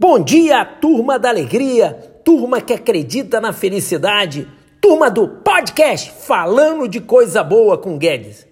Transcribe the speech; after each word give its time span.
Bom 0.00 0.20
dia, 0.20 0.64
turma 0.64 1.18
da 1.18 1.28
alegria, 1.28 1.92
turma 2.24 2.60
que 2.60 2.72
acredita 2.72 3.40
na 3.40 3.52
felicidade, 3.52 4.46
turma 4.80 5.10
do 5.10 5.26
podcast 5.26 6.12
Falando 6.24 6.86
de 6.86 7.00
Coisa 7.00 7.42
Boa 7.42 7.76
com 7.76 7.98
Guedes. 7.98 8.46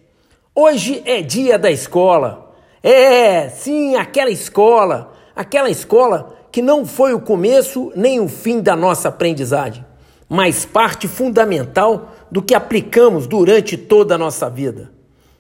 Hoje 0.52 1.00
é 1.04 1.22
dia 1.22 1.56
da 1.56 1.70
escola. 1.70 2.52
É, 2.82 3.48
sim, 3.48 3.94
aquela 3.94 4.28
escola, 4.28 5.12
aquela 5.36 5.70
escola 5.70 6.34
que 6.50 6.60
não 6.60 6.84
foi 6.84 7.14
o 7.14 7.20
começo 7.20 7.92
nem 7.94 8.18
o 8.18 8.26
fim 8.26 8.60
da 8.60 8.74
nossa 8.74 9.08
aprendizagem, 9.10 9.86
mas 10.28 10.64
parte 10.64 11.06
fundamental 11.06 12.12
do 12.28 12.42
que 12.42 12.56
aplicamos 12.56 13.28
durante 13.28 13.76
toda 13.76 14.16
a 14.16 14.18
nossa 14.18 14.50
vida. 14.50 14.90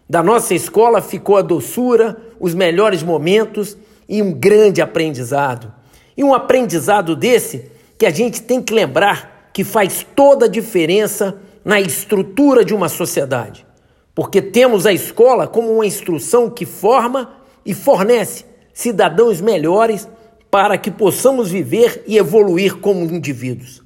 Da 0.08 0.22
nossa 0.22 0.54
escola 0.54 1.02
ficou 1.02 1.36
a 1.36 1.42
doçura, 1.42 2.16
os 2.38 2.54
melhores 2.54 3.02
momentos 3.02 3.76
e 4.08 4.22
um 4.22 4.32
grande 4.32 4.80
aprendizado. 4.80 5.74
E 6.16 6.24
um 6.24 6.34
aprendizado 6.34 7.14
desse 7.14 7.70
que 7.98 8.06
a 8.06 8.10
gente 8.10 8.42
tem 8.42 8.62
que 8.62 8.72
lembrar 8.72 9.50
que 9.52 9.64
faz 9.64 10.06
toda 10.14 10.46
a 10.46 10.48
diferença 10.48 11.36
na 11.64 11.80
estrutura 11.80 12.64
de 12.64 12.74
uma 12.74 12.88
sociedade. 12.88 13.66
Porque 14.14 14.40
temos 14.40 14.86
a 14.86 14.92
escola 14.92 15.46
como 15.46 15.72
uma 15.72 15.86
instrução 15.86 16.48
que 16.48 16.64
forma 16.64 17.32
e 17.64 17.74
fornece 17.74 18.44
cidadãos 18.72 19.40
melhores 19.40 20.08
para 20.50 20.78
que 20.78 20.90
possamos 20.90 21.50
viver 21.50 22.04
e 22.06 22.16
evoluir 22.16 22.76
como 22.76 23.04
indivíduos. 23.04 23.82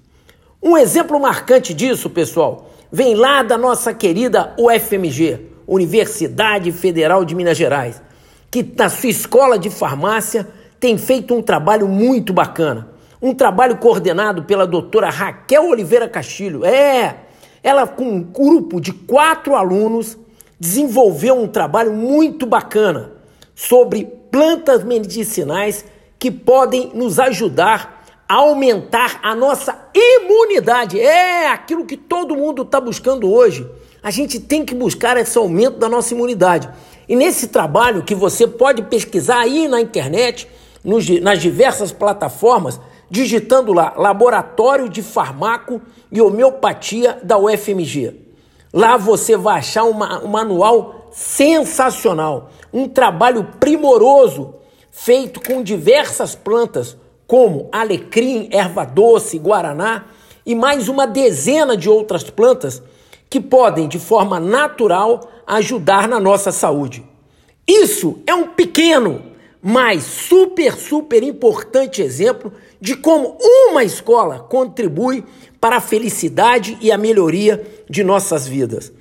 Um 0.63 0.77
exemplo 0.77 1.19
marcante 1.19 1.73
disso, 1.73 2.11
pessoal, 2.11 2.71
vem 2.93 3.15
lá 3.15 3.43
da 3.43 3.57
nossa 3.57 3.95
querida 3.95 4.55
UFMG, 4.59 5.41
Universidade 5.67 6.71
Federal 6.73 7.25
de 7.25 7.35
Minas 7.35 7.57
Gerais, 7.57 8.03
que 8.51 8.63
na 8.77 8.89
sua 8.89 9.09
escola 9.09 9.59
de 9.59 9.71
farmácia 9.71 10.47
tem 10.81 10.97
feito 10.97 11.35
um 11.35 11.43
trabalho 11.43 11.87
muito 11.87 12.33
bacana. 12.33 12.89
Um 13.21 13.35
trabalho 13.35 13.77
coordenado 13.77 14.45
pela 14.45 14.67
doutora 14.67 15.11
Raquel 15.11 15.69
Oliveira 15.69 16.09
Castilho. 16.09 16.65
É, 16.65 17.17
ela 17.63 17.87
com 17.87 18.05
um 18.05 18.23
grupo 18.23 18.81
de 18.81 18.93
quatro 18.93 19.55
alunos 19.55 20.17
desenvolveu 20.59 21.35
um 21.39 21.47
trabalho 21.47 21.93
muito 21.93 22.47
bacana 22.47 23.13
sobre 23.55 24.07
plantas 24.31 24.83
medicinais 24.83 25.85
que 26.19 26.31
podem 26.31 26.91
nos 26.95 27.19
ajudar 27.19 28.05
a 28.27 28.37
aumentar 28.37 29.21
a 29.23 29.35
nossa 29.35 29.77
imunidade. 29.95 30.99
É 30.99 31.49
aquilo 31.49 31.85
que 31.85 31.97
todo 31.97 32.37
mundo 32.37 32.63
está 32.63 32.81
buscando 32.81 33.31
hoje. 33.31 33.69
A 34.03 34.11
gente 34.11 34.41
tem 34.41 34.65
que 34.65 34.75
buscar 34.75 35.17
esse 35.19 35.37
aumento 35.37 35.79
da 35.79 35.89
nossa 35.89 36.15
imunidade. 36.15 36.71
E 37.09 37.17
nesse 37.17 37.49
trabalho 37.49 38.03
que 38.03 38.15
você 38.15 38.47
pode 38.47 38.83
pesquisar 38.83 39.41
aí 39.41 39.67
na 39.69 39.81
internet, 39.81 40.49
nos, 40.85 41.09
nas 41.21 41.41
diversas 41.41 41.93
plataformas, 41.93 42.81
digitando 43.11 43.73
lá 43.73 43.95
Laboratório 43.97 44.89
de 44.89 45.03
Farmaco 45.03 45.81
e 46.11 46.21
Homeopatia 46.21 47.19
da 47.23 47.37
UFMG. 47.39 48.15
Lá 48.73 48.97
você 48.97 49.37
vai 49.37 49.59
achar 49.59 49.85
uma, 49.85 50.23
um 50.23 50.29
manual 50.29 51.09
sensacional, 51.11 52.51
um 52.73 52.89
trabalho 52.89 53.49
primoroso 53.59 54.55
feito 54.91 55.41
com 55.41 55.63
diversas 55.63 56.35
plantas, 56.35 56.97
como 57.27 57.69
alecrim, 57.73 58.49
erva 58.53 58.85
doce, 58.85 59.39
guaraná 59.39 60.07
e 60.45 60.55
mais 60.55 60.89
uma 60.89 61.07
dezena 61.07 61.77
de 61.77 61.89
outras 61.89 62.25
plantas 62.25 62.83
que 63.29 63.41
podem, 63.41 63.87
de 63.87 63.99
forma 63.99 64.41
natural, 64.41 65.31
ajudar 65.47 66.09
na 66.09 66.19
nossa 66.19 66.51
saúde. 66.51 67.05
Isso 67.67 68.19
é 68.27 68.35
um 68.35 68.49
pequeno, 68.49 69.23
mas 69.63 70.05
super, 70.05 70.75
super 70.75 71.23
importante 71.23 72.03
exemplo 72.03 72.53
de 72.81 72.97
como 72.97 73.37
uma 73.69 73.85
escola 73.85 74.39
contribui 74.39 75.25
para 75.61 75.77
a 75.77 75.81
felicidade 75.81 76.79
e 76.81 76.91
a 76.91 76.97
melhoria 76.97 77.63
de 77.89 78.03
nossas 78.03 78.47
vidas 78.47 78.93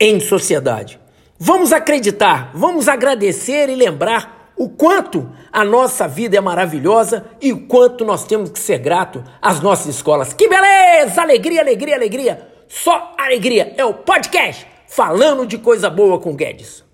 em 0.00 0.18
sociedade. 0.20 0.98
Vamos 1.38 1.72
acreditar, 1.72 2.50
vamos 2.54 2.88
agradecer 2.88 3.68
e 3.68 3.74
lembrar 3.74 4.52
o 4.56 4.70
quanto 4.70 5.30
a 5.52 5.62
nossa 5.62 6.08
vida 6.08 6.38
é 6.38 6.40
maravilhosa 6.40 7.26
e 7.42 7.52
o 7.52 7.66
quanto 7.66 8.06
nós 8.06 8.24
temos 8.24 8.48
que 8.48 8.58
ser 8.58 8.78
grato 8.78 9.22
às 9.40 9.60
nossas 9.60 9.94
escolas. 9.94 10.32
Que 10.32 10.48
beleza! 10.48 11.20
Alegria, 11.20 11.60
alegria, 11.60 11.94
alegria! 11.94 12.48
Só 12.66 13.14
alegria! 13.18 13.74
É 13.76 13.84
o 13.84 13.92
podcast 13.92 14.66
falando 14.88 15.46
de 15.46 15.58
coisa 15.58 15.90
boa 15.90 16.18
com 16.18 16.34
Guedes. 16.34 16.85